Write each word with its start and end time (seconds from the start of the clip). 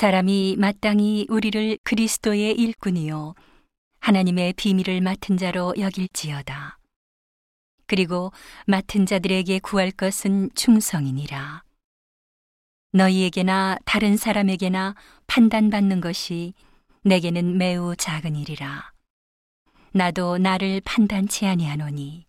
사람이 0.00 0.56
마땅히 0.58 1.26
우리를 1.28 1.76
그리스도의 1.84 2.54
일꾼이요 2.54 3.34
하나님의 4.00 4.54
비밀을 4.54 5.02
맡은 5.02 5.36
자로 5.36 5.74
여길지어다. 5.76 6.78
그리고 7.86 8.32
맡은 8.66 9.04
자들에게 9.04 9.58
구할 9.58 9.90
것은 9.90 10.48
충성이니라. 10.54 11.64
너희에게나 12.92 13.76
다른 13.84 14.16
사람에게나 14.16 14.94
판단받는 15.26 16.00
것이 16.00 16.54
내게는 17.02 17.58
매우 17.58 17.94
작은 17.94 18.36
일이라. 18.36 18.92
나도 19.92 20.38
나를 20.38 20.80
판단치 20.82 21.44
아니하노니 21.44 22.24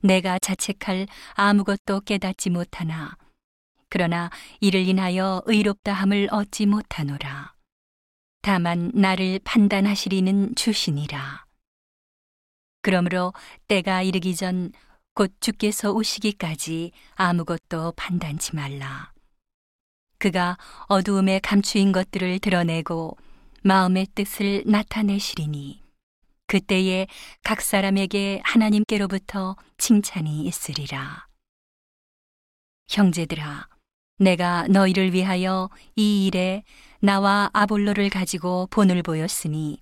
내가 0.00 0.40
자책할 0.40 1.06
아무것도 1.34 2.00
깨닫지 2.00 2.50
못하나 2.50 3.16
그러나 3.88 4.30
이를 4.60 4.86
인하여 4.86 5.42
의롭다함을 5.46 6.28
얻지 6.30 6.66
못하노라. 6.66 7.54
다만 8.42 8.90
나를 8.94 9.40
판단하시리는 9.44 10.54
주시니라. 10.54 11.44
그러므로 12.82 13.32
때가 13.66 14.02
이르기 14.02 14.34
전 14.34 14.72
곧 15.18 15.34
주께서 15.40 15.90
오시기까지 15.90 16.92
아무것도 17.16 17.94
판단치 17.96 18.54
말라. 18.54 19.12
그가 20.18 20.56
어두움에 20.86 21.40
감추인 21.40 21.90
것들을 21.90 22.38
드러내고 22.38 23.16
마음의 23.64 24.06
뜻을 24.14 24.62
나타내시리니 24.64 25.82
그때에 26.46 27.08
각 27.42 27.62
사람에게 27.62 28.42
하나님께로부터 28.44 29.56
칭찬이 29.76 30.44
있으리라. 30.44 31.26
형제들아, 32.88 33.68
내가 34.18 34.66
너희를 34.68 35.12
위하여 35.12 35.70
이 35.96 36.26
일에 36.26 36.64
나와 37.00 37.50
아볼로를 37.52 38.10
가지고 38.10 38.66
본을 38.70 39.02
보였으니 39.02 39.80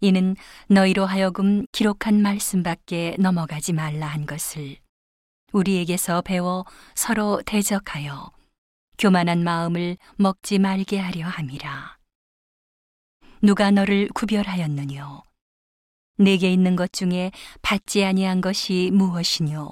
이는 0.00 0.36
너희로 0.68 1.06
하여금 1.06 1.64
기록한 1.72 2.20
말씀밖에 2.22 3.16
넘어가지 3.18 3.72
말라 3.72 4.06
한 4.06 4.26
것을 4.26 4.76
우리에게서 5.52 6.22
배워 6.22 6.64
서로 6.94 7.40
대적하여 7.46 8.30
교만한 8.98 9.44
마음을 9.44 9.96
먹지 10.16 10.58
말게 10.58 10.98
하려 10.98 11.26
함이라. 11.26 11.98
누가 13.40 13.70
너를 13.70 14.08
구별하였느뇨? 14.14 15.22
내게 16.16 16.52
있는 16.52 16.74
것 16.74 16.92
중에 16.92 17.30
받지 17.62 18.04
아니한 18.04 18.40
것이 18.40 18.90
무엇이뇨? 18.92 19.70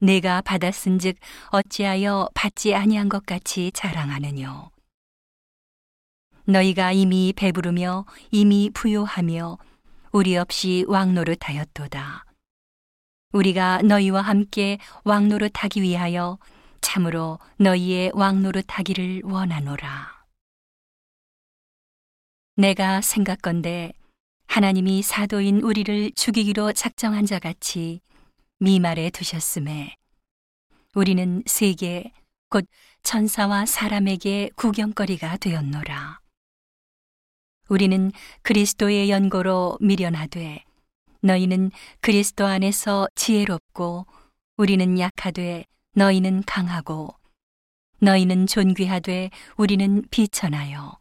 내가 0.00 0.40
받았은즉 0.42 1.16
어찌하여 1.48 2.28
받지 2.34 2.74
아니한 2.74 3.08
것 3.08 3.26
같이 3.26 3.72
자랑하느뇨? 3.72 4.70
너희가 6.44 6.92
이미 6.92 7.32
배부르며 7.36 8.06
이미 8.30 8.70
부요하며 8.70 9.58
우리 10.12 10.36
없이 10.36 10.84
왕노릇하였도다. 10.88 12.24
우리가 13.32 13.82
너희와 13.82 14.22
함께 14.22 14.78
왕노릇하기 15.04 15.82
위하여 15.82 16.38
참으로 16.80 17.38
너희의 17.58 18.12
왕노릇하기를 18.14 19.22
원하노라. 19.24 20.24
내가 22.56 23.00
생각건대 23.02 23.92
하나님이 24.46 25.02
사도인 25.02 25.60
우리를 25.60 26.12
죽이기로 26.12 26.72
작정한 26.72 27.26
자 27.26 27.38
같이 27.38 28.00
미말에 28.60 29.10
두셨음에 29.10 29.94
우리는 30.96 31.44
세계 31.46 32.10
곧 32.50 32.66
천사와 33.04 33.66
사람에게 33.66 34.50
구경거리가 34.56 35.36
되었노라. 35.36 36.18
우리는 37.68 38.10
그리스도의 38.42 39.10
연고로 39.10 39.78
미련하되 39.80 40.64
너희는 41.20 41.70
그리스도 42.00 42.46
안에서 42.46 43.06
지혜롭고 43.14 44.06
우리는 44.56 44.98
약하되 44.98 45.64
너희는 45.92 46.42
강하고 46.44 47.14
너희는 48.00 48.48
존귀하되 48.48 49.30
우리는 49.56 50.02
비천하여 50.10 50.98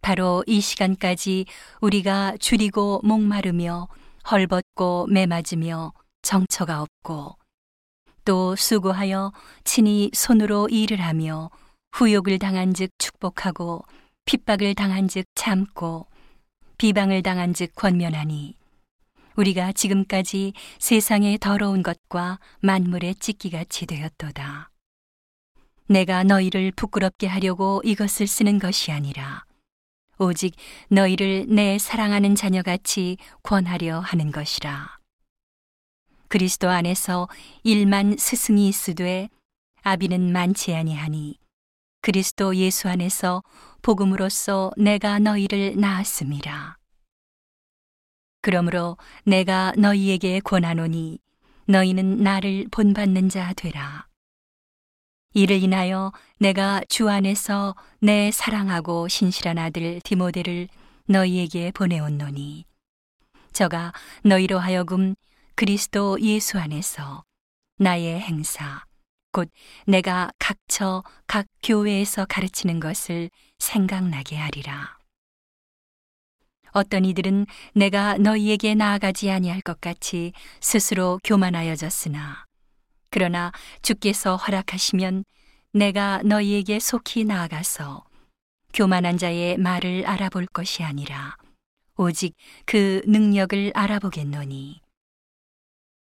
바로 0.00 0.42
이 0.46 0.62
시간까지 0.62 1.44
우리가 1.82 2.38
줄이고 2.38 3.02
목마르며 3.04 3.88
헐벗고 4.30 5.08
매맞으며 5.08 5.92
정처가 6.22 6.82
없고 6.82 7.36
또 8.24 8.54
수고하여 8.56 9.32
친히 9.64 10.10
손으로 10.14 10.68
일을 10.68 11.00
하며 11.00 11.50
후욕을 11.92 12.38
당한 12.38 12.74
즉 12.74 12.90
축복하고 12.98 13.84
핍박을 14.24 14.74
당한 14.74 15.08
즉 15.08 15.24
참고 15.34 16.06
비방을 16.78 17.22
당한 17.22 17.52
즉 17.52 17.74
권면하니 17.74 18.54
우리가 19.36 19.72
지금까지 19.72 20.52
세상의 20.78 21.38
더러운 21.38 21.82
것과 21.82 22.38
만물의 22.60 23.16
찢기같이 23.16 23.86
되었도다. 23.86 24.70
내가 25.86 26.22
너희를 26.22 26.72
부끄럽게 26.72 27.26
하려고 27.26 27.80
이것을 27.84 28.26
쓰는 28.26 28.58
것이 28.58 28.92
아니라 28.92 29.44
오직 30.18 30.54
너희를 30.88 31.46
내 31.48 31.78
사랑하는 31.78 32.34
자녀같이 32.34 33.16
권하려 33.42 33.98
하는 33.98 34.30
것이라. 34.30 34.99
그리스도 36.30 36.70
안에서 36.70 37.28
일만 37.64 38.16
스승이 38.16 38.68
있으되 38.68 39.28
아비는 39.82 40.30
많지 40.30 40.72
아니하니 40.72 41.36
그리스도 42.02 42.54
예수 42.54 42.88
안에서 42.88 43.42
복음으로써 43.82 44.70
내가 44.76 45.18
너희를 45.18 45.74
낳았음이라. 45.80 46.76
그러므로 48.42 48.96
내가 49.24 49.72
너희에게 49.76 50.38
권하노니 50.38 51.18
너희는 51.66 52.18
나를 52.18 52.68
본받는 52.70 53.28
자 53.28 53.52
되라. 53.52 54.06
이를 55.34 55.60
인하여 55.60 56.12
내가 56.38 56.80
주 56.88 57.08
안에서 57.08 57.74
내 57.98 58.30
사랑하고 58.30 59.08
신실한 59.08 59.58
아들 59.58 60.00
디모데를 60.04 60.68
너희에게 61.06 61.72
보내었노니 61.72 62.66
저가 63.52 63.92
너희로 64.22 64.60
하여금 64.60 65.16
그리스도 65.60 66.18
예수 66.22 66.58
안에서 66.58 67.22
나의 67.76 68.18
행사 68.18 68.82
곧 69.30 69.50
내가 69.86 70.30
각처 70.38 71.04
각 71.26 71.44
교회에서 71.62 72.24
가르치는 72.24 72.80
것을 72.80 73.28
생각나게 73.58 74.36
하리라. 74.36 74.96
어떤 76.72 77.04
이들은 77.04 77.44
내가 77.74 78.16
너희에게 78.16 78.74
나아가지 78.74 79.30
아니할 79.30 79.60
것 79.60 79.82
같이 79.82 80.32
스스로 80.62 81.20
교만하여졌으나 81.24 82.46
그러나 83.10 83.52
주께서 83.82 84.36
허락하시면 84.36 85.26
내가 85.74 86.22
너희에게 86.22 86.80
속히 86.80 87.24
나아가서 87.26 88.02
교만한 88.72 89.18
자의 89.18 89.58
말을 89.58 90.06
알아볼 90.06 90.46
것이 90.46 90.84
아니라 90.84 91.36
오직 91.98 92.34
그 92.64 93.02
능력을 93.04 93.72
알아보겠노니 93.74 94.80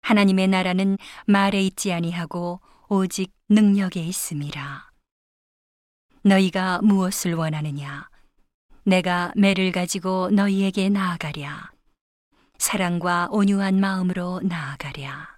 하나님의 0.04 0.48
나라는 0.48 0.98
말에 1.26 1.62
있지 1.62 1.92
아니하고 1.92 2.60
오직 2.88 3.32
능력에 3.48 4.00
있음이라. 4.00 4.90
너희가 6.22 6.80
무엇을 6.82 7.34
원하느냐? 7.34 8.08
내가 8.84 9.32
매를 9.34 9.72
가지고 9.72 10.28
너희에게 10.30 10.90
나아가랴. 10.90 11.72
사랑과 12.58 13.28
온유한 13.30 13.80
마음으로 13.80 14.40
나아가랴 14.44 15.33